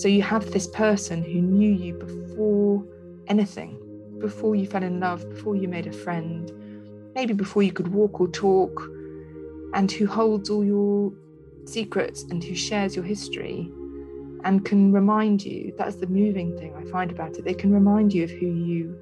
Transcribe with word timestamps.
So 0.00 0.08
you 0.08 0.22
have 0.22 0.50
this 0.50 0.66
person 0.66 1.22
who 1.22 1.42
knew 1.42 1.70
you 1.70 1.92
before 1.92 2.82
anything, 3.26 3.78
before 4.18 4.54
you 4.56 4.66
fell 4.66 4.82
in 4.82 4.98
love, 4.98 5.28
before 5.28 5.56
you 5.56 5.68
made 5.68 5.86
a 5.86 5.92
friend, 5.92 6.50
maybe 7.14 7.34
before 7.34 7.62
you 7.62 7.70
could 7.70 7.88
walk 7.88 8.18
or 8.18 8.26
talk, 8.28 8.80
and 9.74 9.92
who 9.92 10.06
holds 10.06 10.48
all 10.48 10.64
your 10.64 11.12
secrets 11.66 12.22
and 12.30 12.42
who 12.42 12.54
shares 12.54 12.96
your 12.96 13.04
history 13.04 13.70
and 14.44 14.64
can 14.64 14.90
remind 14.90 15.44
you 15.44 15.74
that's 15.76 15.96
the 15.96 16.06
moving 16.06 16.56
thing 16.56 16.74
I 16.74 16.90
find 16.90 17.10
about 17.10 17.36
it. 17.36 17.44
They 17.44 17.52
can 17.52 17.70
remind 17.70 18.14
you 18.14 18.24
of 18.24 18.30
who 18.30 18.46
you 18.46 18.96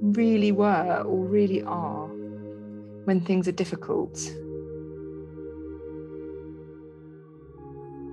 really 0.00 0.50
were 0.50 1.04
or 1.06 1.24
really 1.24 1.62
are 1.62 2.08
when 3.04 3.20
things 3.20 3.46
are 3.46 3.52
difficult. 3.52 4.18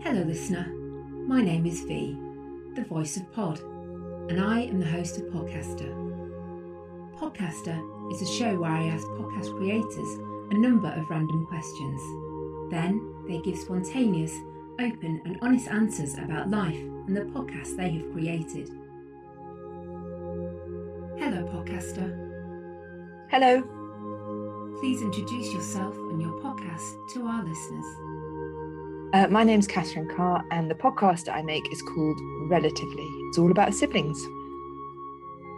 Hello, 0.03 0.21
listener. 0.21 0.78
My 1.29 1.43
name 1.43 1.67
is 1.67 1.81
V, 1.81 2.17
the 2.73 2.85
voice 2.85 3.15
of 3.15 3.31
Pod, 3.33 3.59
and 4.29 4.41
I 4.41 4.61
am 4.61 4.79
the 4.79 4.87
host 4.87 5.19
of 5.19 5.25
Podcaster. 5.25 5.93
Podcaster 7.19 8.11
is 8.11 8.23
a 8.23 8.33
show 8.33 8.59
where 8.59 8.71
I 8.71 8.87
ask 8.87 9.05
podcast 9.05 9.55
creators 9.55 10.17
a 10.49 10.57
number 10.57 10.87
of 10.87 11.07
random 11.07 11.45
questions. 11.45 12.01
Then 12.71 13.13
they 13.27 13.37
give 13.41 13.59
spontaneous, 13.59 14.33
open, 14.79 15.21
and 15.23 15.37
honest 15.43 15.67
answers 15.67 16.15
about 16.15 16.49
life 16.49 16.79
and 17.05 17.15
the 17.15 17.21
podcast 17.21 17.77
they 17.77 17.91
have 17.91 18.11
created. 18.11 18.69
Hello, 21.19 21.45
podcaster. 21.53 22.09
Hello. 23.29 23.61
Please 24.79 25.03
introduce 25.03 25.53
yourself 25.53 25.95
and 25.95 26.19
your 26.19 26.33
podcast 26.39 27.13
to 27.13 27.27
our 27.27 27.43
listeners. 27.43 28.18
Uh, 29.11 29.25
my 29.27 29.43
name's 29.43 29.65
Catherine 29.65 30.07
Carr, 30.07 30.45
and 30.51 30.69
the 30.69 30.75
podcast 30.75 31.25
that 31.25 31.35
I 31.35 31.41
make 31.41 31.73
is 31.73 31.81
called 31.81 32.19
Relatively. 32.47 33.07
It's 33.29 33.39
all 33.39 33.49
about 33.49 33.73
siblings. 33.73 34.23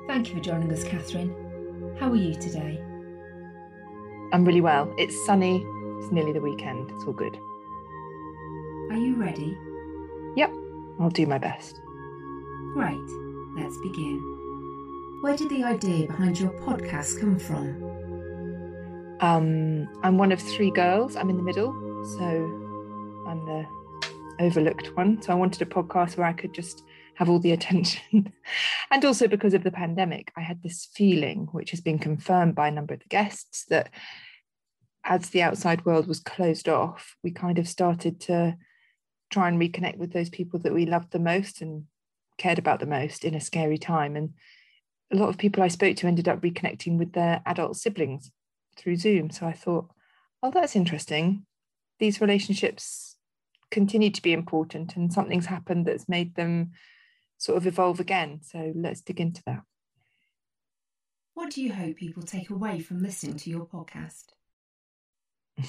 Thank 0.07 0.29
you 0.29 0.35
for 0.35 0.39
joining 0.39 0.71
us, 0.71 0.85
Catherine. 0.85 1.35
How 1.99 2.09
are 2.09 2.15
you 2.15 2.33
today? 2.35 2.81
I'm 4.31 4.45
really 4.45 4.61
well. 4.61 4.93
It's 4.97 5.25
sunny, 5.25 5.65
it's 5.99 6.13
nearly 6.13 6.31
the 6.31 6.39
weekend, 6.39 6.91
it's 6.91 7.03
all 7.03 7.11
good. 7.11 7.37
Are 8.89 8.97
you 8.97 9.15
ready? 9.17 9.57
Yep, 10.37 10.53
I'll 11.01 11.09
do 11.09 11.25
my 11.25 11.37
best. 11.37 11.81
Great, 12.73 12.95
let's 13.57 13.77
begin. 13.79 15.19
Where 15.19 15.35
did 15.35 15.49
the 15.49 15.65
idea 15.65 16.07
behind 16.07 16.39
your 16.39 16.51
podcast 16.51 17.19
come 17.19 17.37
from? 17.37 17.83
Um, 19.19 19.89
I'm 20.03 20.17
one 20.17 20.31
of 20.31 20.39
three 20.39 20.71
girls, 20.71 21.17
I'm 21.17 21.29
in 21.29 21.35
the 21.35 21.43
middle, 21.43 21.73
so 22.17 22.60
I'm 23.31 23.45
the 23.45 23.65
overlooked 24.41 24.95
one. 24.97 25.21
So 25.21 25.31
I 25.31 25.35
wanted 25.35 25.61
a 25.61 25.65
podcast 25.65 26.17
where 26.17 26.27
I 26.27 26.33
could 26.33 26.53
just 26.53 26.83
have 27.15 27.29
all 27.29 27.39
the 27.39 27.51
attention. 27.53 28.33
and 28.91 29.05
also 29.05 29.27
because 29.27 29.53
of 29.53 29.63
the 29.63 29.71
pandemic, 29.71 30.31
I 30.35 30.41
had 30.41 30.61
this 30.61 30.89
feeling, 30.93 31.47
which 31.53 31.71
has 31.71 31.79
been 31.79 31.97
confirmed 31.97 32.55
by 32.55 32.67
a 32.67 32.71
number 32.71 32.93
of 32.93 32.99
the 32.99 33.07
guests, 33.07 33.65
that 33.69 33.89
as 35.05 35.29
the 35.29 35.41
outside 35.41 35.85
world 35.85 36.07
was 36.07 36.19
closed 36.19 36.67
off, 36.67 37.15
we 37.23 37.31
kind 37.31 37.57
of 37.57 37.67
started 37.67 38.19
to 38.21 38.57
try 39.31 39.47
and 39.47 39.59
reconnect 39.59 39.97
with 39.97 40.11
those 40.11 40.29
people 40.29 40.59
that 40.59 40.73
we 40.73 40.85
loved 40.85 41.11
the 41.11 41.19
most 41.19 41.61
and 41.61 41.85
cared 42.37 42.59
about 42.59 42.81
the 42.81 42.85
most 42.85 43.23
in 43.23 43.33
a 43.33 43.39
scary 43.39 43.77
time. 43.77 44.17
And 44.17 44.33
a 45.11 45.15
lot 45.15 45.29
of 45.29 45.37
people 45.37 45.63
I 45.63 45.69
spoke 45.69 45.95
to 45.97 46.07
ended 46.07 46.27
up 46.27 46.41
reconnecting 46.41 46.97
with 46.97 47.13
their 47.13 47.41
adult 47.45 47.77
siblings 47.77 48.29
through 48.75 48.97
Zoom. 48.97 49.29
So 49.29 49.45
I 49.45 49.53
thought, 49.53 49.89
oh, 50.43 50.51
that's 50.51 50.75
interesting. 50.75 51.45
These 51.99 52.19
relationships 52.19 53.10
continue 53.71 54.11
to 54.11 54.21
be 54.21 54.33
important 54.33 54.95
and 54.95 55.11
something's 55.11 55.47
happened 55.47 55.87
that's 55.87 56.09
made 56.09 56.35
them 56.35 56.71
sort 57.37 57.57
of 57.57 57.65
evolve 57.65 57.99
again. 57.99 58.41
So 58.43 58.71
let's 58.75 59.01
dig 59.01 59.19
into 59.19 59.41
that. 59.47 59.63
What 61.33 61.51
do 61.51 61.61
you 61.61 61.73
hope 61.73 61.95
people 61.95 62.23
take 62.23 62.49
away 62.49 62.81
from 62.81 63.01
listening 63.01 63.37
to 63.37 63.49
your 63.49 63.65
podcast? 63.65 64.25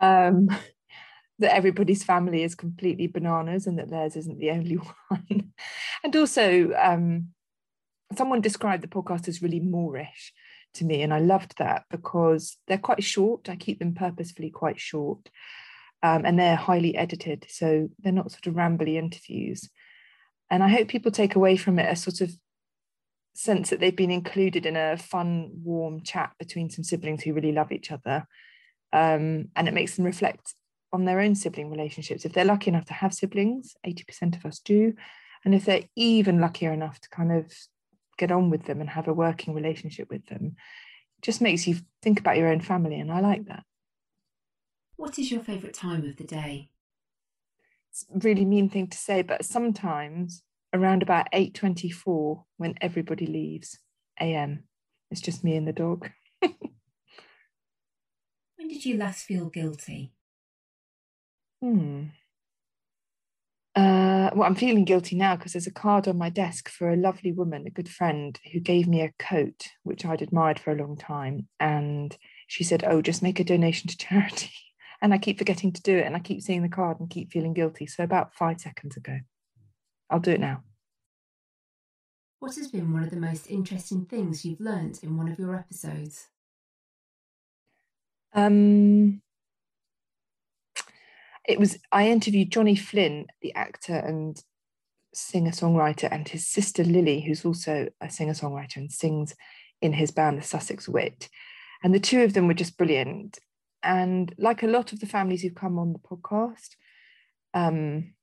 um, 0.00 0.48
that 1.38 1.54
everybody's 1.54 2.02
family 2.02 2.42
is 2.42 2.54
completely 2.54 3.06
bananas 3.06 3.66
and 3.66 3.78
that 3.78 3.90
theirs 3.90 4.16
isn't 4.16 4.38
the 4.38 4.50
only 4.50 4.76
one. 5.08 5.52
and 6.02 6.16
also, 6.16 6.72
um, 6.80 7.28
someone 8.16 8.40
described 8.40 8.82
the 8.82 8.88
podcast 8.88 9.28
as 9.28 9.42
really 9.42 9.60
moreish 9.60 10.32
to 10.74 10.84
me, 10.84 11.02
and 11.02 11.12
I 11.12 11.18
loved 11.18 11.58
that 11.58 11.84
because 11.90 12.56
they're 12.66 12.78
quite 12.78 13.02
short. 13.02 13.48
I 13.48 13.56
keep 13.56 13.78
them 13.78 13.94
purposefully 13.94 14.50
quite 14.50 14.80
short 14.80 15.28
um, 16.04 16.26
and 16.26 16.38
they're 16.38 16.54
highly 16.54 16.94
edited, 16.94 17.46
so 17.48 17.88
they're 18.00 18.12
not 18.12 18.30
sort 18.30 18.46
of 18.46 18.54
rambly 18.54 18.96
interviews. 18.96 19.70
And 20.50 20.62
I 20.62 20.68
hope 20.68 20.88
people 20.88 21.10
take 21.10 21.34
away 21.34 21.56
from 21.56 21.78
it 21.78 21.90
a 21.90 21.96
sort 21.96 22.20
of 22.20 22.30
sense 23.32 23.70
that 23.70 23.80
they've 23.80 23.96
been 23.96 24.10
included 24.10 24.66
in 24.66 24.76
a 24.76 24.98
fun, 24.98 25.50
warm 25.64 26.02
chat 26.02 26.32
between 26.38 26.68
some 26.68 26.84
siblings 26.84 27.22
who 27.22 27.32
really 27.32 27.52
love 27.52 27.72
each 27.72 27.90
other. 27.90 28.26
Um, 28.92 29.48
and 29.56 29.66
it 29.66 29.72
makes 29.72 29.96
them 29.96 30.04
reflect 30.04 30.52
on 30.92 31.06
their 31.06 31.20
own 31.20 31.34
sibling 31.34 31.70
relationships. 31.70 32.26
If 32.26 32.34
they're 32.34 32.44
lucky 32.44 32.68
enough 32.68 32.84
to 32.86 32.92
have 32.92 33.14
siblings, 33.14 33.74
80% 33.86 34.36
of 34.36 34.44
us 34.44 34.58
do. 34.58 34.92
And 35.42 35.54
if 35.54 35.64
they're 35.64 35.84
even 35.96 36.38
luckier 36.38 36.74
enough 36.74 37.00
to 37.00 37.08
kind 37.08 37.32
of 37.32 37.50
get 38.18 38.30
on 38.30 38.50
with 38.50 38.66
them 38.66 38.82
and 38.82 38.90
have 38.90 39.08
a 39.08 39.14
working 39.14 39.54
relationship 39.54 40.10
with 40.10 40.26
them, 40.26 40.56
it 41.18 41.22
just 41.22 41.40
makes 41.40 41.66
you 41.66 41.76
think 42.02 42.20
about 42.20 42.36
your 42.36 42.48
own 42.48 42.60
family. 42.60 43.00
And 43.00 43.10
I 43.10 43.20
like 43.20 43.46
that. 43.46 43.64
What 44.96 45.18
is 45.18 45.30
your 45.30 45.42
favourite 45.42 45.74
time 45.74 46.04
of 46.04 46.16
the 46.16 46.24
day? 46.24 46.70
It's 47.90 48.06
a 48.14 48.18
really 48.18 48.44
mean 48.44 48.68
thing 48.68 48.88
to 48.88 48.98
say, 48.98 49.22
but 49.22 49.44
sometimes 49.44 50.42
around 50.72 51.02
about 51.02 51.30
8.24 51.32 52.44
when 52.56 52.74
everybody 52.80 53.26
leaves 53.26 53.78
am. 54.20 54.64
It's 55.10 55.20
just 55.20 55.44
me 55.44 55.56
and 55.56 55.68
the 55.68 55.72
dog. 55.72 56.10
when 56.40 56.58
did 58.68 58.84
you 58.84 58.96
last 58.96 59.24
feel 59.24 59.46
guilty? 59.46 60.12
Hmm. 61.62 62.06
Uh, 63.76 64.30
well, 64.34 64.44
I'm 64.44 64.54
feeling 64.54 64.84
guilty 64.84 65.16
now 65.16 65.34
because 65.36 65.52
there's 65.52 65.66
a 65.66 65.72
card 65.72 66.06
on 66.06 66.16
my 66.16 66.30
desk 66.30 66.68
for 66.68 66.90
a 66.90 66.96
lovely 66.96 67.32
woman, 67.32 67.66
a 67.66 67.70
good 67.70 67.88
friend, 67.88 68.38
who 68.52 68.60
gave 68.60 68.86
me 68.86 69.00
a 69.00 69.12
coat, 69.18 69.66
which 69.82 70.04
I'd 70.04 70.22
admired 70.22 70.60
for 70.60 70.70
a 70.70 70.76
long 70.76 70.96
time. 70.96 71.48
And 71.58 72.16
she 72.46 72.62
said, 72.62 72.84
Oh, 72.86 73.02
just 73.02 73.22
make 73.22 73.40
a 73.40 73.44
donation 73.44 73.88
to 73.88 73.96
charity 73.96 74.52
and 75.04 75.12
I 75.12 75.18
keep 75.18 75.36
forgetting 75.36 75.70
to 75.70 75.82
do 75.82 75.98
it 75.98 76.06
and 76.06 76.16
I 76.16 76.18
keep 76.18 76.40
seeing 76.40 76.62
the 76.62 76.68
card 76.70 76.98
and 76.98 77.10
keep 77.10 77.30
feeling 77.30 77.52
guilty. 77.52 77.86
So 77.86 78.02
about 78.02 78.34
five 78.34 78.58
seconds 78.58 78.96
ago, 78.96 79.18
I'll 80.08 80.18
do 80.18 80.30
it 80.30 80.40
now. 80.40 80.62
What 82.38 82.54
has 82.54 82.68
been 82.68 82.90
one 82.90 83.02
of 83.04 83.10
the 83.10 83.18
most 83.18 83.46
interesting 83.50 84.06
things 84.06 84.46
you've 84.46 84.62
learnt 84.62 85.04
in 85.04 85.18
one 85.18 85.28
of 85.28 85.38
your 85.38 85.56
episodes? 85.56 86.28
Um, 88.32 89.20
it 91.46 91.60
was 91.60 91.76
I 91.92 92.08
interviewed 92.08 92.50
Johnny 92.50 92.74
Flynn, 92.74 93.26
the 93.42 93.54
actor 93.54 93.96
and 93.96 94.42
singer 95.12 95.50
songwriter, 95.50 96.08
and 96.10 96.26
his 96.26 96.48
sister 96.48 96.82
Lily, 96.82 97.20
who's 97.20 97.44
also 97.44 97.90
a 98.00 98.08
singer 98.08 98.32
songwriter 98.32 98.76
and 98.76 98.90
sings 98.90 99.34
in 99.82 99.92
his 99.92 100.10
band, 100.10 100.38
the 100.38 100.42
Sussex 100.42 100.88
Wit. 100.88 101.28
And 101.82 101.94
the 101.94 102.00
two 102.00 102.22
of 102.22 102.32
them 102.32 102.46
were 102.46 102.54
just 102.54 102.78
brilliant. 102.78 103.38
And 103.84 104.34
like 104.38 104.62
a 104.62 104.66
lot 104.66 104.92
of 104.92 105.00
the 105.00 105.06
families 105.06 105.42
who've 105.42 105.54
come 105.54 105.78
on 105.78 105.92
the 105.92 105.98
podcast, 105.98 106.70
um, 107.52 108.14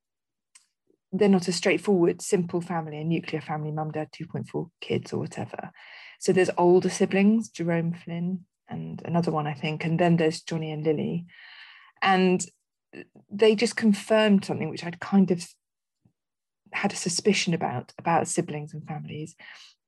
they're 1.13 1.29
not 1.29 1.47
a 1.47 1.51
straightforward, 1.51 2.21
simple 2.21 2.61
family, 2.61 2.97
a 2.99 3.03
nuclear 3.03 3.41
family, 3.41 3.71
mum, 3.71 3.91
dad, 3.91 4.09
2.4 4.11 4.69
kids 4.81 5.13
or 5.13 5.19
whatever. 5.19 5.71
So 6.19 6.33
there's 6.33 6.49
older 6.57 6.89
siblings, 6.89 7.49
Jerome 7.49 7.93
Flynn 7.93 8.45
and 8.69 9.01
another 9.05 9.31
one, 9.31 9.47
I 9.47 9.53
think. 9.53 9.85
And 9.85 9.99
then 9.99 10.17
there's 10.17 10.41
Johnny 10.41 10.71
and 10.71 10.83
Lily. 10.83 11.25
And 12.01 12.43
they 13.29 13.55
just 13.55 13.75
confirmed 13.75 14.45
something 14.45 14.69
which 14.69 14.83
I'd 14.83 14.99
kind 14.99 15.31
of 15.31 15.47
had 16.73 16.93
a 16.93 16.97
suspicion 16.97 17.53
about, 17.53 17.93
about 17.99 18.27
siblings 18.27 18.73
and 18.73 18.85
families, 18.87 19.35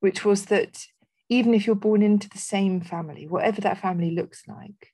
which 0.02 0.24
was 0.24 0.46
that 0.46 0.86
even 1.30 1.54
if 1.54 1.66
you're 1.66 1.76
born 1.76 2.02
into 2.02 2.30
the 2.30 2.38
same 2.38 2.82
family, 2.82 3.26
whatever 3.28 3.62
that 3.62 3.80
family 3.80 4.12
looks 4.12 4.44
like, 4.48 4.93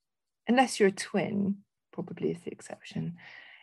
unless 0.50 0.80
you're 0.80 0.90
a 0.90 0.92
twin, 0.92 1.57
probably 1.94 2.31
is 2.31 2.42
the 2.42 2.51
exception, 2.51 3.16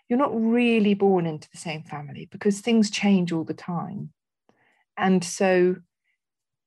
you're 0.08 0.18
not 0.18 0.30
really 0.32 0.94
born 0.94 1.26
into 1.26 1.50
the 1.50 1.58
same 1.58 1.82
family 1.82 2.28
because 2.30 2.60
things 2.60 2.90
change 2.90 3.32
all 3.32 3.44
the 3.44 3.52
time. 3.52 4.10
And 4.96 5.22
so 5.22 5.76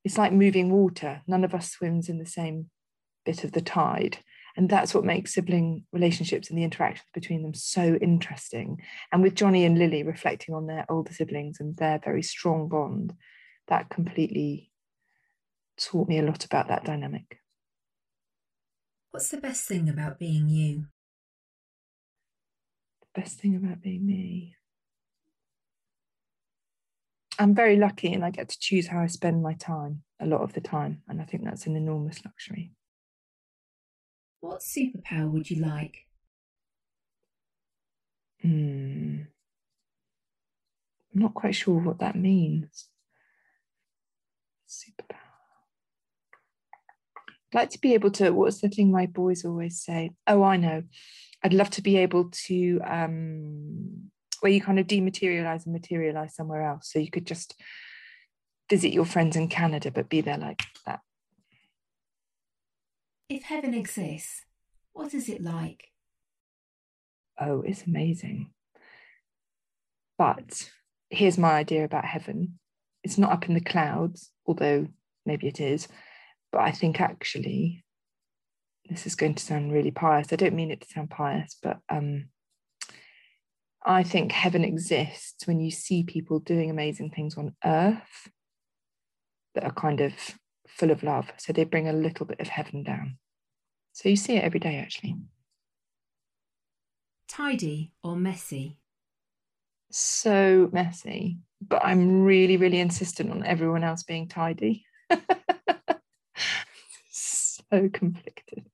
it's 0.04 0.18
like 0.18 0.32
moving 0.32 0.70
water. 0.70 1.22
None 1.26 1.42
of 1.42 1.54
us 1.54 1.70
swims 1.70 2.08
in 2.08 2.18
the 2.18 2.26
same 2.26 2.70
bit 3.24 3.44
of 3.44 3.52
the 3.52 3.62
tide. 3.62 4.18
And 4.56 4.68
that's 4.68 4.94
what 4.94 5.04
makes 5.04 5.34
sibling 5.34 5.86
relationships 5.90 6.50
and 6.50 6.58
the 6.58 6.64
interactions 6.64 7.08
between 7.14 7.42
them 7.42 7.54
so 7.54 7.94
interesting. 8.02 8.82
And 9.10 9.22
with 9.22 9.34
Johnny 9.34 9.64
and 9.64 9.78
Lily 9.78 10.02
reflecting 10.02 10.54
on 10.54 10.66
their 10.66 10.84
older 10.90 11.14
siblings 11.14 11.60
and 11.60 11.76
their 11.76 11.98
very 11.98 12.22
strong 12.22 12.68
bond, 12.68 13.14
that 13.68 13.88
completely 13.88 14.70
taught 15.78 16.08
me 16.08 16.18
a 16.18 16.22
lot 16.22 16.44
about 16.44 16.68
that 16.68 16.84
dynamic. 16.84 17.39
What's 19.10 19.30
the 19.30 19.38
best 19.38 19.66
thing 19.66 19.88
about 19.88 20.18
being 20.18 20.48
you? 20.48 20.86
The 23.00 23.20
best 23.20 23.40
thing 23.40 23.56
about 23.56 23.82
being 23.82 24.06
me. 24.06 24.54
I'm 27.38 27.54
very 27.54 27.76
lucky 27.76 28.12
and 28.12 28.24
I 28.24 28.30
get 28.30 28.50
to 28.50 28.58
choose 28.58 28.86
how 28.88 29.00
I 29.00 29.06
spend 29.06 29.42
my 29.42 29.54
time 29.54 30.02
a 30.20 30.26
lot 30.26 30.42
of 30.42 30.52
the 30.52 30.60
time. 30.60 31.02
And 31.08 31.20
I 31.20 31.24
think 31.24 31.44
that's 31.44 31.66
an 31.66 31.74
enormous 31.74 32.24
luxury. 32.24 32.72
What 34.40 34.60
superpower 34.60 35.30
would 35.30 35.50
you 35.50 35.60
like? 35.60 36.06
Hmm. 38.42 39.22
I'm 41.12 41.20
not 41.20 41.34
quite 41.34 41.54
sure 41.54 41.80
what 41.80 41.98
that 41.98 42.14
means. 42.14 42.88
Superpower. 44.68 45.29
I'd 47.52 47.58
like 47.58 47.70
to 47.70 47.80
be 47.80 47.94
able 47.94 48.10
to, 48.12 48.30
what's 48.30 48.60
the 48.60 48.68
thing 48.68 48.90
my 48.90 49.06
boys 49.06 49.44
always 49.44 49.80
say? 49.80 50.12
Oh, 50.26 50.42
I 50.42 50.56
know. 50.56 50.84
I'd 51.42 51.52
love 51.52 51.70
to 51.70 51.82
be 51.82 51.96
able 51.98 52.30
to, 52.46 52.80
um, 52.84 54.10
where 54.40 54.52
you 54.52 54.60
kind 54.60 54.78
of 54.78 54.86
dematerialize 54.86 55.64
and 55.64 55.72
materialize 55.72 56.34
somewhere 56.34 56.62
else. 56.62 56.90
So 56.92 56.98
you 56.98 57.10
could 57.10 57.26
just 57.26 57.60
visit 58.68 58.92
your 58.92 59.04
friends 59.04 59.36
in 59.36 59.48
Canada, 59.48 59.90
but 59.90 60.08
be 60.08 60.20
there 60.20 60.38
like 60.38 60.62
that. 60.86 61.00
If 63.28 63.44
heaven 63.44 63.74
exists, 63.74 64.44
what 64.92 65.14
is 65.14 65.28
it 65.28 65.42
like? 65.42 65.88
Oh, 67.40 67.62
it's 67.62 67.86
amazing. 67.86 68.50
But 70.18 70.70
here's 71.08 71.38
my 71.38 71.52
idea 71.52 71.84
about 71.84 72.04
heaven 72.04 72.58
it's 73.02 73.16
not 73.16 73.32
up 73.32 73.48
in 73.48 73.54
the 73.54 73.60
clouds, 73.62 74.30
although 74.46 74.86
maybe 75.24 75.48
it 75.48 75.58
is. 75.58 75.88
But 76.52 76.62
I 76.62 76.72
think 76.72 77.00
actually, 77.00 77.84
this 78.88 79.06
is 79.06 79.14
going 79.14 79.34
to 79.34 79.42
sound 79.42 79.72
really 79.72 79.90
pious. 79.90 80.32
I 80.32 80.36
don't 80.36 80.54
mean 80.54 80.70
it 80.70 80.80
to 80.80 80.88
sound 80.88 81.10
pious, 81.10 81.56
but 81.62 81.78
um, 81.88 82.26
I 83.84 84.02
think 84.02 84.32
heaven 84.32 84.64
exists 84.64 85.46
when 85.46 85.60
you 85.60 85.70
see 85.70 86.02
people 86.02 86.38
doing 86.38 86.70
amazing 86.70 87.10
things 87.10 87.36
on 87.36 87.54
earth 87.64 88.28
that 89.54 89.64
are 89.64 89.72
kind 89.72 90.00
of 90.00 90.12
full 90.68 90.90
of 90.90 91.02
love. 91.02 91.32
So 91.38 91.52
they 91.52 91.64
bring 91.64 91.88
a 91.88 91.92
little 91.92 92.26
bit 92.26 92.40
of 92.40 92.48
heaven 92.48 92.82
down. 92.82 93.18
So 93.92 94.08
you 94.08 94.16
see 94.16 94.36
it 94.36 94.44
every 94.44 94.60
day, 94.60 94.76
actually. 94.76 95.16
Tidy 97.28 97.92
or 98.02 98.16
messy? 98.16 98.78
So 99.90 100.68
messy, 100.72 101.38
but 101.60 101.84
I'm 101.84 102.22
really, 102.22 102.56
really 102.56 102.80
insistent 102.80 103.30
on 103.30 103.44
everyone 103.44 103.82
else 103.82 104.02
being 104.02 104.28
tidy. 104.28 104.84
so 107.70 107.88
conflicted. 107.88 108.64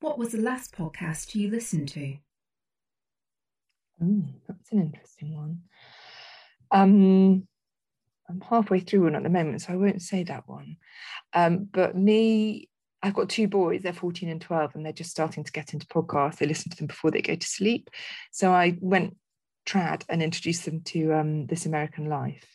What 0.00 0.18
was 0.18 0.30
the 0.30 0.40
last 0.40 0.74
podcast 0.74 1.34
you 1.34 1.50
listened 1.50 1.88
to? 1.90 2.16
Oh, 4.02 4.24
that's 4.46 4.70
an 4.72 4.80
interesting 4.80 5.36
one. 5.36 5.62
Um, 6.70 7.48
I'm 8.28 8.40
halfway 8.40 8.80
through 8.80 9.04
one 9.04 9.16
at 9.16 9.22
the 9.24 9.28
moment, 9.28 9.62
so 9.62 9.72
I 9.72 9.76
won't 9.76 10.02
say 10.02 10.22
that 10.24 10.44
one. 10.46 10.76
Um, 11.34 11.68
but 11.70 11.96
me, 11.96 12.68
I've 13.02 13.14
got 13.14 13.28
two 13.28 13.48
boys, 13.48 13.82
they're 13.82 13.92
14 13.92 14.28
and 14.28 14.40
12, 14.40 14.76
and 14.76 14.84
they're 14.84 14.92
just 14.92 15.10
starting 15.10 15.42
to 15.42 15.52
get 15.52 15.72
into 15.72 15.86
podcasts. 15.86 16.36
They 16.36 16.46
listen 16.46 16.70
to 16.70 16.76
them 16.76 16.86
before 16.86 17.10
they 17.10 17.22
go 17.22 17.34
to 17.34 17.46
sleep. 17.46 17.90
So 18.30 18.52
I 18.52 18.78
went 18.80 19.16
trad 19.66 20.04
and 20.08 20.22
introduced 20.22 20.64
them 20.64 20.82
to 20.82 21.14
um, 21.14 21.46
This 21.46 21.66
American 21.66 22.08
Life 22.08 22.46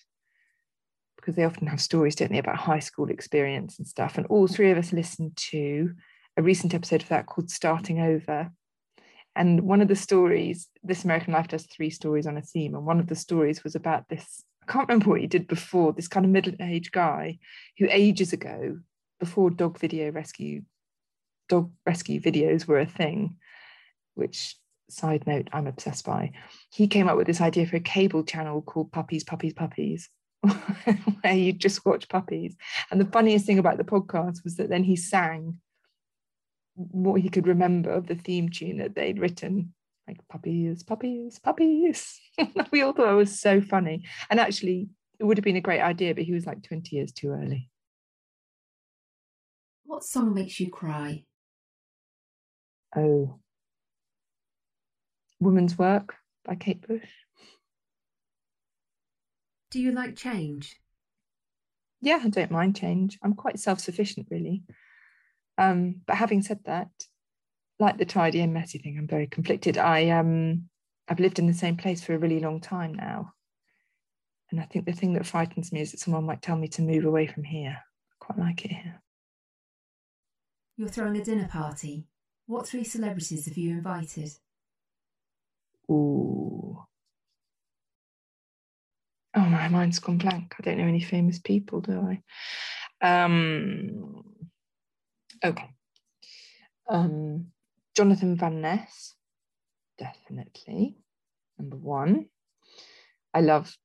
because 1.24 1.36
they 1.36 1.46
often 1.46 1.68
have 1.68 1.80
stories, 1.80 2.16
don't 2.16 2.32
they, 2.32 2.38
about 2.38 2.58
high 2.58 2.80
school 2.80 3.10
experience 3.10 3.78
and 3.78 3.88
stuff. 3.88 4.18
And 4.18 4.28
all 4.28 4.46
three 4.46 4.72
of 4.72 4.78
us 4.78 4.92
listened 4.92 5.38
to 5.52 5.94
a 6.36 6.42
recent 6.42 6.74
episode 6.74 7.02
of 7.02 7.08
that 7.10 7.28
called 7.28 7.50
Starting 7.50 8.02
Over. 8.02 8.52
And 9.34 9.62
one 9.62 9.82
of 9.82 9.88
the 9.88 9.96
stories, 9.96 10.68
This 10.84 11.06
American 11.06 11.34
Life 11.34 11.48
does 11.48 11.66
three 11.66 11.90
stories 11.90 12.28
on 12.28 12.36
a 12.36 12.42
theme. 12.42 12.76
And 12.76 12.86
one 12.86 13.00
of 13.00 13.08
the 13.08 13.16
stories 13.16 13.64
was 13.64 13.76
about 13.76 14.10
this 14.10 14.44
I 14.62 14.72
can't 14.72 14.88
remember 14.88 15.10
what 15.10 15.20
he 15.20 15.28
did 15.28 15.48
before, 15.48 15.92
this 15.92 16.08
kind 16.08 16.26
of 16.26 16.32
middle 16.32 16.54
aged 16.62 16.94
guy 16.94 17.38
who 17.78 17.88
ages 17.90 18.32
ago, 18.32 18.80
before 19.20 19.50
dog 19.50 19.78
video 19.78 20.10
rescue, 20.12 20.62
dog 21.50 21.72
rescue 21.86 22.22
videos 22.22 22.66
were 22.66 22.80
a 22.80 22.86
thing, 22.86 23.36
which 24.16 24.56
side 24.90 25.28
note 25.28 25.50
I'm 25.52 25.68
obsessed 25.68 26.06
by, 26.06 26.32
he 26.72 26.88
came 26.88 27.10
up 27.10 27.18
with 27.18 27.28
this 27.28 27.42
idea 27.42 27.66
for 27.66 27.76
a 27.76 27.82
cable 27.82 28.24
channel 28.24 28.62
called 28.62 28.92
Puppies, 28.94 29.24
Puppies, 29.24 29.54
Puppies. 29.54 30.10
where 31.22 31.34
you 31.34 31.54
just 31.54 31.86
watch 31.86 32.10
puppies. 32.10 32.56
And 32.92 33.00
the 33.00 33.06
funniest 33.06 33.46
thing 33.46 33.60
about 33.60 33.78
the 33.78 33.84
podcast 33.84 34.44
was 34.44 34.56
that 34.58 34.70
then 34.70 34.84
he 34.84 34.96
sang 34.96 35.60
what 36.76 37.22
he 37.22 37.30
could 37.30 37.48
remember 37.48 37.92
of 37.92 38.08
the 38.08 38.16
theme 38.16 38.50
tune 38.50 38.78
that 38.78 38.96
they'd 38.96 39.20
written 39.20 39.74
like 40.08 40.18
puppies, 40.28 40.84
puppies, 40.84 41.40
puppies. 41.40 42.20
we 42.72 42.82
all 42.82 42.94
thought 42.94 43.14
it 43.14 43.16
was 43.16 43.40
so 43.40 43.62
funny. 43.62 44.04
And 44.30 44.40
actually, 44.40 44.90
it 45.20 45.24
would 45.24 45.38
have 45.38 45.46
been 45.46 45.56
a 45.56 45.62
great 45.62 45.82
idea, 45.82 46.14
but 46.14 46.24
he 46.24 46.34
was 46.34 46.46
like 46.46 46.64
20 46.64 46.96
years 46.96 47.12
too 47.12 47.30
early. 47.30 47.70
What 49.86 50.04
song 50.04 50.34
makes 50.34 50.60
you 50.60 50.70
cry? 50.70 51.24
Oh, 52.96 53.40
Woman's 55.40 55.78
Work 55.78 56.16
by 56.46 56.56
Kate 56.56 56.86
Bush. 56.86 57.10
Do 59.74 59.82
you 59.82 59.92
like 59.92 60.16
change? 60.16 60.80
Yeah, 62.00 62.20
I 62.24 62.30
don't 62.30 62.52
mind 62.52 62.76
change. 62.76 63.18
I'm 63.24 63.34
quite 63.34 63.58
self 63.58 63.80
sufficient, 63.80 64.28
really. 64.30 64.62
Um, 65.58 66.02
but 66.06 66.16
having 66.16 66.44
said 66.44 66.60
that, 66.66 66.90
like 67.80 67.98
the 67.98 68.06
tidy 68.06 68.42
and 68.42 68.54
messy 68.54 68.78
thing, 68.78 69.00
I'm 69.00 69.08
very 69.08 69.26
conflicted. 69.26 69.80
I 69.80 70.10
um 70.12 70.70
I've 71.08 71.20
lived 71.20 71.40
in 71.40 71.48
the 71.48 71.56
same 71.56 71.76
place 71.76 72.04
for 72.04 72.14
a 72.14 72.20
really 72.20 72.40
long 72.40 72.62
time 72.62 72.94
now. 72.94 73.34
And 74.52 74.62
I 74.62 74.66
think 74.66 74.86
the 74.86 74.94
thing 74.94 75.14
that 75.14 75.26
frightens 75.26 75.72
me 75.72 75.82
is 75.82 75.90
that 75.90 76.00
someone 76.00 76.26
might 76.26 76.44
tell 76.44 76.56
me 76.56 76.68
to 76.68 76.84
move 76.84 77.06
away 77.06 77.26
from 77.26 77.44
here. 77.44 77.76
I 77.80 78.16
quite 78.20 78.38
like 78.38 78.66
it 78.66 78.72
here. 78.74 79.02
You're 80.78 80.88
throwing 80.88 81.18
a 81.18 81.24
dinner 81.24 81.48
party. 81.48 82.06
What 82.46 82.68
three 82.68 82.84
celebrities 82.84 83.48
have 83.48 83.58
you 83.58 83.72
invited? 83.72 84.34
Ooh. 85.90 86.63
Oh, 89.36 89.42
my 89.42 89.68
mind's 89.68 90.00
gone 90.00 90.18
blank. 90.18 90.56
I 90.60 90.62
don't 90.64 90.78
know 90.78 90.88
any 90.88 91.02
famous 91.02 91.40
people, 91.40 91.82
do 91.82 92.20
I? 93.02 93.24
Um, 93.26 94.24
okay. 95.44 95.70
Um, 96.88 97.48
Jonathan 97.96 98.36
Van 98.36 98.62
Ness, 98.62 99.16
definitely. 99.98 100.98
Number 101.58 101.78
one. 101.78 102.28
I 103.34 103.42
love 103.42 103.76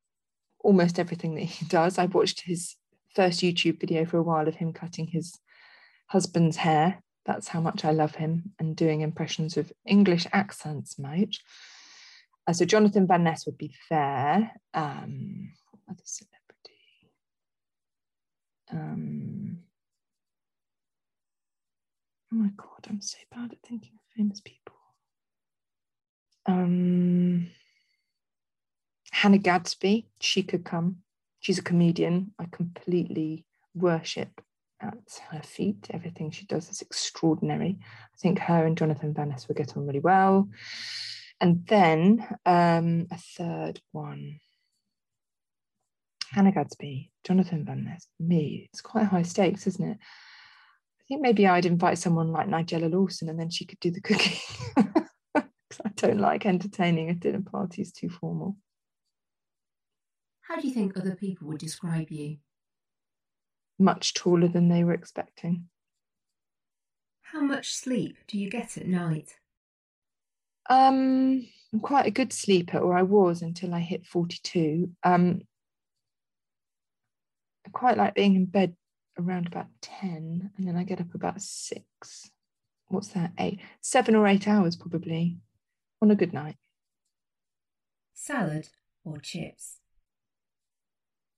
almost 0.60 0.98
everything 0.98 1.34
that 1.36 1.44
he 1.44 1.64
does. 1.68 1.98
I've 1.98 2.14
watched 2.14 2.42
his 2.42 2.76
first 3.14 3.40
YouTube 3.40 3.80
video 3.80 4.04
for 4.04 4.18
a 4.18 4.22
while 4.22 4.48
of 4.48 4.56
him 4.56 4.72
cutting 4.72 5.06
his 5.06 5.38
husband's 6.06 6.58
hair. 6.58 7.02
That's 7.24 7.48
how 7.48 7.60
much 7.60 7.84
I 7.84 7.90
love 7.90 8.14
him 8.14 8.52
and 8.58 8.76
doing 8.76 9.00
impressions 9.00 9.56
of 9.56 9.72
English 9.86 10.26
accents, 10.32 10.98
mate. 10.98 11.38
Uh, 12.48 12.52
so 12.54 12.64
Jonathan 12.64 13.06
Van 13.06 13.22
Ness 13.22 13.44
would 13.44 13.58
be 13.58 13.74
there. 13.90 14.50
Um, 14.72 15.52
other 15.86 16.00
celebrity? 16.02 16.32
Um, 18.72 19.58
oh 22.32 22.36
my 22.36 22.48
god, 22.56 22.86
I'm 22.88 23.02
so 23.02 23.18
bad 23.30 23.52
at 23.52 23.58
thinking 23.68 23.92
of 23.94 24.16
famous 24.16 24.40
people. 24.40 24.76
Um, 26.46 27.48
Hannah 29.10 29.38
Gadsby, 29.38 30.06
she 30.20 30.42
could 30.42 30.64
come. 30.64 30.98
She's 31.40 31.58
a 31.58 31.62
comedian. 31.62 32.32
I 32.38 32.46
completely 32.50 33.44
worship 33.74 34.40
at 34.80 35.20
her 35.30 35.42
feet. 35.42 35.88
Everything 35.90 36.30
she 36.30 36.46
does 36.46 36.70
is 36.70 36.80
extraordinary. 36.80 37.76
I 37.82 38.16
think 38.18 38.38
her 38.38 38.64
and 38.64 38.78
Jonathan 38.78 39.12
Van 39.12 39.28
Ness 39.28 39.48
will 39.48 39.54
get 39.54 39.76
on 39.76 39.86
really 39.86 40.00
well. 40.00 40.48
And 41.40 41.66
then 41.66 42.26
um, 42.44 43.06
a 43.10 43.18
third 43.18 43.80
one. 43.92 44.40
Hannah 46.30 46.52
Gadsby, 46.52 47.10
Jonathan 47.24 47.64
Van 47.64 47.84
Ness, 47.84 48.06
me. 48.18 48.68
It's 48.72 48.82
quite 48.82 49.06
high 49.06 49.22
stakes, 49.22 49.66
isn't 49.66 49.88
it? 49.92 49.98
I 50.00 51.04
think 51.08 51.22
maybe 51.22 51.46
I'd 51.46 51.64
invite 51.64 51.98
someone 51.98 52.32
like 52.32 52.48
Nigella 52.48 52.92
Lawson 52.92 53.28
and 53.28 53.40
then 53.40 53.50
she 53.50 53.64
could 53.64 53.80
do 53.80 53.90
the 53.90 54.00
cooking. 54.00 54.38
I 55.84 55.90
don't 55.96 56.18
like 56.18 56.44
entertaining 56.44 57.08
at 57.08 57.20
dinner 57.20 57.40
parties 57.40 57.92
too 57.92 58.10
formal. 58.10 58.56
How 60.42 60.56
do 60.56 60.66
you 60.66 60.74
think 60.74 60.96
other 60.96 61.14
people 61.14 61.48
would 61.48 61.60
describe 61.60 62.10
you? 62.10 62.38
Much 63.78 64.12
taller 64.14 64.48
than 64.48 64.68
they 64.68 64.82
were 64.82 64.92
expecting. 64.92 65.68
How 67.22 67.40
much 67.40 67.74
sleep 67.74 68.16
do 68.26 68.38
you 68.38 68.50
get 68.50 68.76
at 68.76 68.86
night? 68.86 69.36
Um, 70.68 71.46
I'm 71.72 71.80
quite 71.80 72.06
a 72.06 72.10
good 72.10 72.32
sleeper, 72.32 72.78
or 72.78 72.96
I 72.96 73.02
was 73.02 73.42
until 73.42 73.74
I 73.74 73.80
hit 73.80 74.06
42. 74.06 74.90
Um, 75.02 75.42
I 77.66 77.70
quite 77.70 77.96
like 77.96 78.14
being 78.14 78.36
in 78.36 78.46
bed 78.46 78.74
around 79.18 79.46
about 79.46 79.66
10, 79.82 80.50
and 80.56 80.68
then 80.68 80.76
I 80.76 80.84
get 80.84 81.00
up 81.00 81.14
about 81.14 81.42
six. 81.42 82.30
What's 82.86 83.08
that? 83.08 83.32
Eight, 83.38 83.60
seven 83.82 84.14
or 84.14 84.26
eight 84.26 84.48
hours 84.48 84.76
probably 84.76 85.38
on 86.00 86.10
a 86.10 86.16
good 86.16 86.32
night. 86.32 86.56
Salad 88.14 88.68
or 89.04 89.18
chips? 89.18 89.76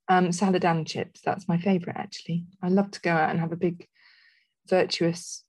Um, 0.08 0.32
salad 0.32 0.64
and 0.64 0.86
chips. 0.86 1.20
That's 1.24 1.48
my 1.48 1.58
favourite, 1.58 1.96
actually. 1.96 2.44
I 2.62 2.68
love 2.68 2.90
to 2.92 3.00
go 3.00 3.10
out 3.10 3.30
and 3.30 3.40
have 3.40 3.52
a 3.52 3.56
big, 3.56 3.86
virtuous 4.68 5.44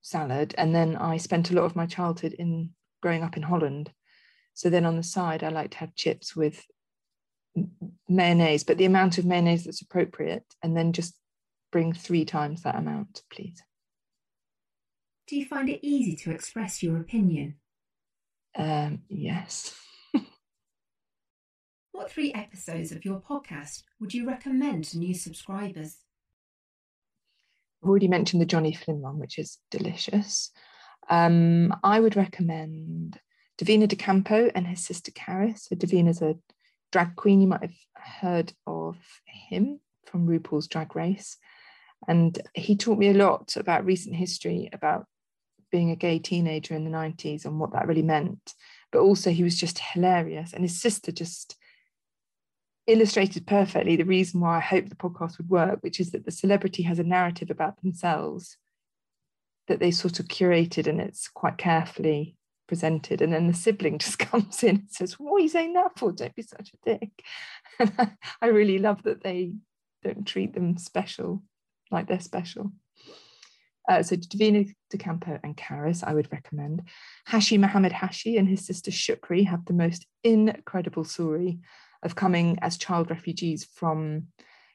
salad. 0.00 0.54
And 0.58 0.74
then 0.74 0.96
I 0.96 1.16
spent 1.16 1.50
a 1.50 1.54
lot 1.54 1.64
of 1.64 1.76
my 1.76 1.86
childhood 1.86 2.34
in 2.38 2.70
growing 3.00 3.22
up 3.22 3.36
in 3.36 3.42
Holland. 3.42 3.92
So 4.54 4.70
then 4.70 4.84
on 4.84 4.96
the 4.96 5.02
side, 5.02 5.44
I 5.44 5.48
like 5.48 5.70
to 5.72 5.78
have 5.78 5.94
chips 5.94 6.34
with 6.34 6.64
mayonnaise, 8.08 8.64
but 8.64 8.78
the 8.78 8.84
amount 8.84 9.18
of 9.18 9.24
mayonnaise 9.24 9.64
that's 9.64 9.82
appropriate, 9.82 10.44
and 10.62 10.76
then 10.76 10.92
just 10.92 11.14
bring 11.70 11.92
three 11.92 12.24
times 12.24 12.62
that 12.62 12.76
amount, 12.76 13.22
please. 13.32 13.62
Do 15.26 15.36
you 15.36 15.44
find 15.44 15.68
it 15.68 15.86
easy 15.86 16.16
to 16.16 16.30
express 16.30 16.82
your 16.82 16.98
opinion? 16.98 17.56
Um, 18.56 19.02
yes. 19.08 19.74
what 21.92 22.10
three 22.10 22.32
episodes 22.32 22.92
of 22.92 23.04
your 23.04 23.20
podcast 23.20 23.82
would 24.00 24.14
you 24.14 24.26
recommend 24.26 24.84
to 24.84 24.98
new 24.98 25.14
subscribers? 25.14 25.98
I've 27.82 27.88
already 27.88 28.08
mentioned 28.08 28.42
the 28.42 28.46
Johnny 28.46 28.72
Flynn 28.72 29.00
one, 29.00 29.18
which 29.18 29.38
is 29.38 29.58
delicious. 29.70 30.50
Um, 31.08 31.74
I 31.82 32.00
would 32.00 32.16
recommend 32.16 33.18
Divina 33.56 33.86
De 33.86 33.96
Campo 33.96 34.50
and 34.54 34.66
his 34.66 34.84
sister 34.84 35.10
Karis. 35.10 35.60
So 35.60 35.76
Divina's 35.76 36.22
a 36.22 36.36
drag 36.92 37.16
queen. 37.16 37.40
You 37.40 37.48
might 37.48 37.62
have 37.62 37.74
heard 37.94 38.52
of 38.66 38.96
him 39.24 39.80
from 40.06 40.26
RuPaul's 40.26 40.68
Drag 40.68 40.94
Race. 40.94 41.36
And 42.06 42.38
he 42.54 42.76
taught 42.76 42.98
me 42.98 43.08
a 43.08 43.14
lot 43.14 43.56
about 43.56 43.84
recent 43.84 44.14
history, 44.14 44.70
about 44.72 45.06
being 45.70 45.90
a 45.90 45.96
gay 45.96 46.18
teenager 46.18 46.74
in 46.74 46.84
the 46.84 46.96
90s 46.96 47.44
and 47.44 47.58
what 47.58 47.72
that 47.72 47.88
really 47.88 48.02
meant. 48.02 48.54
But 48.92 49.00
also, 49.00 49.30
he 49.30 49.42
was 49.42 49.58
just 49.58 49.78
hilarious. 49.78 50.52
And 50.52 50.62
his 50.62 50.80
sister 50.80 51.10
just 51.10 51.56
illustrated 52.86 53.46
perfectly 53.46 53.96
the 53.96 54.04
reason 54.04 54.40
why 54.40 54.56
I 54.56 54.60
hope 54.60 54.88
the 54.88 54.94
podcast 54.94 55.36
would 55.38 55.50
work, 55.50 55.80
which 55.82 56.00
is 56.00 56.12
that 56.12 56.24
the 56.24 56.30
celebrity 56.30 56.84
has 56.84 56.98
a 56.98 57.04
narrative 57.04 57.50
about 57.50 57.82
themselves 57.82 58.56
that 59.68 59.80
they 59.80 59.90
sort 59.90 60.18
of 60.18 60.26
curated 60.26 60.86
and 60.86 61.00
it's 61.00 61.28
quite 61.28 61.58
carefully 61.58 62.36
presented. 62.66 63.22
And 63.22 63.32
then 63.32 63.46
the 63.46 63.54
sibling 63.54 63.98
just 64.00 64.18
comes 64.18 64.62
in 64.62 64.76
and 64.76 64.90
says, 64.90 65.18
What 65.18 65.34
are 65.34 65.40
you 65.40 65.48
saying 65.48 65.74
that 65.74 65.98
for? 65.98 66.12
Don't 66.12 66.34
be 66.34 66.42
such 66.42 66.72
a 66.72 66.98
dick. 66.98 67.10
And 67.80 68.16
I 68.42 68.46
really 68.46 68.78
love 68.78 69.04
that 69.04 69.22
they 69.22 69.52
don't 70.02 70.26
treat 70.26 70.52
them 70.52 70.78
special 70.78 71.44
like 71.92 72.08
they're 72.08 72.18
special. 72.18 72.72
Uh, 73.88 74.02
so 74.02 74.16
Divina 74.16 74.64
De 74.90 74.98
Campo 74.98 75.38
and 75.42 75.56
Karis, 75.56 76.04
I 76.04 76.12
would 76.12 76.30
recommend. 76.32 76.82
Hashi 77.26 77.56
Mohammed 77.56 77.92
Hashi 77.92 78.36
and 78.36 78.48
his 78.48 78.66
sister 78.66 78.90
Shukri 78.90 79.46
have 79.46 79.64
the 79.64 79.72
most 79.72 80.06
incredible 80.24 81.04
story 81.04 81.60
of 82.02 82.14
coming 82.14 82.58
as 82.60 82.76
child 82.76 83.10
refugees 83.10 83.64
from 83.64 84.26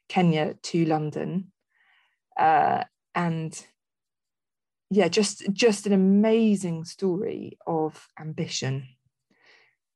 Kenya 0.10 0.56
to 0.64 0.86
London. 0.86 1.52
Uh, 2.38 2.86
and 3.14 3.66
yeah, 4.94 5.08
just 5.08 5.44
just 5.54 5.88
an 5.88 5.94
amazing 5.94 6.84
story 6.84 7.58
of 7.66 8.08
ambition 8.20 8.88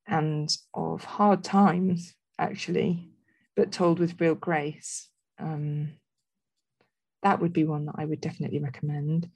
and 0.08 0.50
of 0.74 1.04
hard 1.04 1.44
times, 1.44 2.16
actually, 2.40 3.12
but 3.56 3.72
told 3.72 4.00
with 4.00 4.20
real 4.20 4.34
grace. 4.34 5.08
Um, 5.38 5.92
that 7.22 7.40
would 7.40 7.54
be 7.54 7.64
one 7.64 7.86
that 7.86 7.96
I 7.98 8.06
would 8.06 8.22
definitely 8.22 8.58
recommend. 8.58 9.30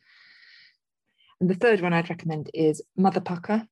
And 1.40 1.48
the 1.48 1.56
third 1.56 1.80
one 1.82 1.94
I'd 1.94 2.10
recommend 2.10 2.50
is 2.56 2.82
Mother 2.98 3.22
Pukka, 3.22 3.68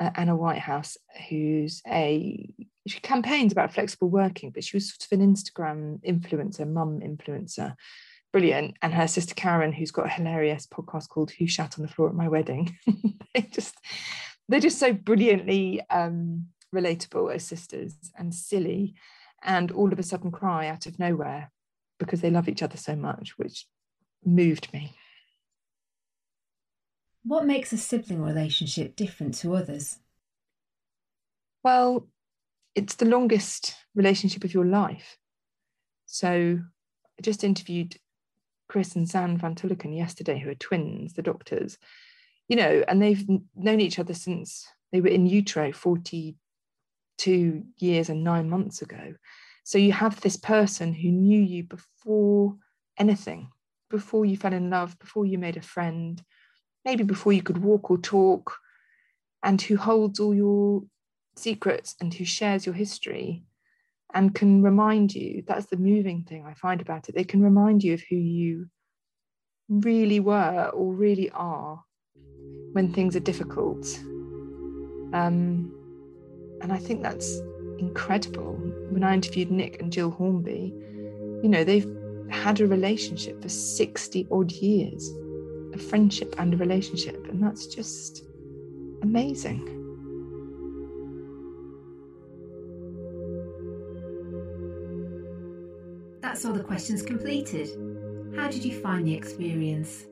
uh, 0.00 0.10
Anna 0.16 0.34
Whitehouse, 0.34 0.96
who's 1.28 1.80
a 1.86 2.52
she 2.88 2.98
campaigns 2.98 3.52
about 3.52 3.72
flexible 3.72 4.10
working, 4.10 4.50
but 4.50 4.64
she 4.64 4.76
was 4.76 4.92
sort 4.92 5.06
of 5.06 5.20
an 5.20 5.34
Instagram 5.34 6.00
influencer, 6.04 6.68
mum 6.68 6.98
influencer. 7.00 7.76
Brilliant. 8.34 8.76
And 8.82 8.92
her 8.92 9.06
sister 9.06 9.32
Karen, 9.32 9.70
who's 9.70 9.92
got 9.92 10.06
a 10.06 10.08
hilarious 10.08 10.66
podcast 10.66 11.08
called 11.08 11.30
Who 11.30 11.46
Shat 11.46 11.78
on 11.78 11.86
the 11.86 11.88
Floor 11.88 12.08
at 12.08 12.16
My 12.16 12.26
Wedding. 12.26 12.76
they 13.32 13.42
just 13.42 13.76
they're 14.48 14.58
just 14.58 14.80
so 14.80 14.92
brilliantly 14.92 15.80
um, 15.88 16.46
relatable 16.74 17.32
as 17.32 17.44
sisters 17.44 17.94
and 18.18 18.34
silly 18.34 18.96
and 19.44 19.70
all 19.70 19.92
of 19.92 20.00
a 20.00 20.02
sudden 20.02 20.32
cry 20.32 20.66
out 20.66 20.86
of 20.86 20.98
nowhere 20.98 21.52
because 22.00 22.22
they 22.22 22.30
love 22.30 22.48
each 22.48 22.60
other 22.60 22.76
so 22.76 22.96
much, 22.96 23.38
which 23.38 23.68
moved 24.24 24.72
me. 24.72 24.92
What 27.22 27.46
makes 27.46 27.72
a 27.72 27.78
sibling 27.78 28.20
relationship 28.20 28.96
different 28.96 29.34
to 29.34 29.54
others? 29.54 30.00
Well, 31.62 32.08
it's 32.74 32.96
the 32.96 33.06
longest 33.06 33.76
relationship 33.94 34.42
of 34.42 34.52
your 34.52 34.64
life. 34.64 35.18
So 36.06 36.58
I 37.16 37.22
just 37.22 37.44
interviewed 37.44 37.96
Chris 38.74 38.96
and 38.96 39.06
Xand 39.06 39.38
Van 39.38 39.54
Tulleken 39.54 39.96
yesterday, 39.96 40.36
who 40.36 40.50
are 40.50 40.56
twins, 40.56 41.12
the 41.12 41.22
doctors, 41.22 41.78
you 42.48 42.56
know, 42.56 42.82
and 42.88 43.00
they've 43.00 43.24
known 43.54 43.78
each 43.78 44.00
other 44.00 44.14
since 44.14 44.66
they 44.90 45.00
were 45.00 45.06
in 45.06 45.26
utero 45.26 45.70
42 45.70 47.62
years 47.78 48.08
and 48.08 48.24
nine 48.24 48.50
months 48.50 48.82
ago. 48.82 49.14
So 49.62 49.78
you 49.78 49.92
have 49.92 50.20
this 50.20 50.36
person 50.36 50.92
who 50.92 51.12
knew 51.12 51.40
you 51.40 51.62
before 51.62 52.56
anything, 52.98 53.48
before 53.90 54.26
you 54.26 54.36
fell 54.36 54.52
in 54.52 54.70
love, 54.70 54.98
before 54.98 55.24
you 55.24 55.38
made 55.38 55.56
a 55.56 55.62
friend, 55.62 56.20
maybe 56.84 57.04
before 57.04 57.32
you 57.32 57.42
could 57.42 57.58
walk 57.58 57.92
or 57.92 57.98
talk, 57.98 58.56
and 59.44 59.62
who 59.62 59.76
holds 59.76 60.18
all 60.18 60.34
your 60.34 60.82
secrets 61.36 61.94
and 62.00 62.12
who 62.12 62.24
shares 62.24 62.66
your 62.66 62.74
history 62.74 63.44
and 64.14 64.34
can 64.34 64.62
remind 64.62 65.14
you 65.14 65.42
that's 65.46 65.66
the 65.66 65.76
moving 65.76 66.22
thing 66.22 66.46
I 66.46 66.54
find 66.54 66.80
about 66.80 67.08
it. 67.08 67.14
They 67.14 67.24
can 67.24 67.42
remind 67.42 67.82
you 67.82 67.94
of 67.94 68.02
who 68.08 68.16
you 68.16 68.68
really 69.68 70.20
were 70.20 70.70
or 70.72 70.94
really 70.94 71.30
are 71.30 71.82
when 72.72 72.92
things 72.92 73.16
are 73.16 73.20
difficult. 73.20 73.84
Um, 75.12 75.72
and 76.62 76.72
I 76.72 76.78
think 76.78 77.02
that's 77.02 77.40
incredible. 77.78 78.54
When 78.90 79.02
I 79.02 79.14
interviewed 79.14 79.50
Nick 79.50 79.80
and 79.80 79.90
Gill 79.90 80.10
Hornby, 80.10 80.72
you 81.42 81.48
know, 81.48 81.64
they've 81.64 81.88
had 82.30 82.60
a 82.60 82.66
relationship 82.66 83.42
for 83.42 83.48
60 83.48 84.28
odd 84.30 84.52
years, 84.52 85.10
a 85.74 85.78
friendship 85.78 86.36
and 86.38 86.54
a 86.54 86.56
relationship. 86.56 87.26
And 87.28 87.42
that's 87.42 87.66
just 87.66 88.24
amazing. 89.02 89.83
All 96.44 96.52
the 96.52 96.62
questions 96.62 97.00
completed. 97.00 97.70
How 98.36 98.48
did 98.48 98.66
you 98.66 98.78
find 98.80 99.06
the 99.06 99.14
experience? 99.14 100.04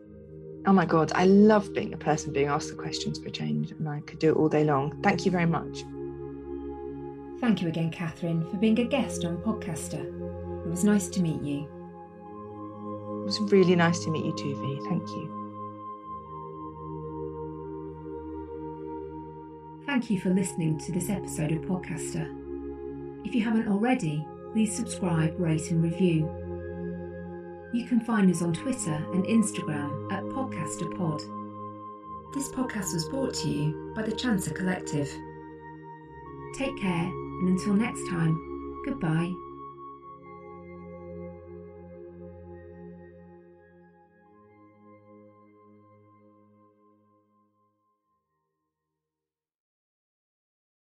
Oh 0.67 0.73
my 0.73 0.87
God, 0.87 1.13
I 1.15 1.27
love 1.27 1.75
being 1.75 1.93
a 1.93 1.99
person 1.99 2.33
being 2.33 2.49
asked 2.49 2.71
the 2.71 2.75
questions 2.75 3.19
for 3.19 3.29
change, 3.29 3.73
and 3.73 3.87
I 3.87 4.01
could 4.01 4.19
do 4.19 4.31
it 4.31 4.37
all 4.37 4.49
day 4.49 4.65
long. 4.65 4.99
Thank 5.03 5.27
you 5.27 5.31
very 5.31 5.45
much. 5.45 5.85
Thank 7.41 7.61
you 7.61 7.69
again, 7.69 7.91
Catherine, 7.91 8.49
for 8.51 8.57
being 8.57 8.79
a 8.81 8.85
guest 8.85 9.27
on 9.27 9.37
Podcaster. 9.39 10.07
It 10.65 10.71
was 10.71 10.85
nice 10.85 11.09
to 11.09 11.21
meet 11.21 11.43
you. 11.43 11.65
It 13.21 13.25
was 13.27 13.39
really 13.53 13.77
nice 13.77 14.03
to 14.05 14.11
meet 14.11 14.25
you 14.25 14.35
too, 14.35 14.55
V. 14.55 14.89
Thank 14.89 15.07
you. 15.11 15.39
Thank 19.85 20.09
you 20.09 20.19
for 20.19 20.31
listening 20.31 20.79
to 20.79 20.93
this 20.93 21.11
episode 21.11 21.53
of 21.53 21.59
Podcaster. 21.63 22.27
If 23.27 23.35
you 23.35 23.43
haven't 23.43 23.69
already, 23.69 24.27
please 24.53 24.77
subscribe, 24.77 25.39
rate, 25.39 25.71
and 25.71 25.83
review. 25.83 26.29
You 27.73 27.87
can 27.87 28.01
find 28.01 28.31
us 28.31 28.43
on 28.43 28.53
Twitter 28.53 28.95
and 29.13 29.25
Instagram 29.25 30.13
at 30.13 30.23
PodcasterPod. 30.25 32.35
This 32.35 32.49
podcast 32.49 32.93
was 32.93 33.09
brought 33.09 33.35
to 33.35 33.49
you 33.49 33.93
by 33.95 34.03
the 34.03 34.13
Chancer 34.13 34.55
Collective. 34.55 35.11
Take 36.55 36.77
care 36.79 37.07
and 37.07 37.49
until 37.49 37.75
next 37.75 38.07
time, 38.09 38.83
goodbye. 38.85 39.33